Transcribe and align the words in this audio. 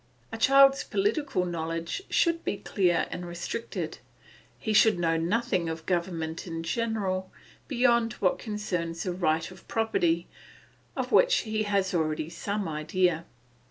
A 0.31 0.37
child's 0.39 0.83
political 0.83 1.45
knowledge 1.45 2.01
should 2.09 2.43
be 2.43 2.57
clear 2.57 3.05
and 3.11 3.23
restricted; 3.23 3.99
he 4.57 4.73
should 4.73 4.97
know 4.97 5.15
nothing 5.15 5.69
of 5.69 5.85
government 5.85 6.47
in 6.47 6.63
general, 6.63 7.31
beyond 7.67 8.13
what 8.13 8.39
concerns 8.39 9.03
the 9.03 9.13
rights 9.13 9.51
of 9.51 9.67
property, 9.67 10.27
of 10.95 11.11
which 11.11 11.41
he 11.41 11.61
has 11.69 11.93
already 11.93 12.31
some 12.31 12.67
idea. 12.67 13.25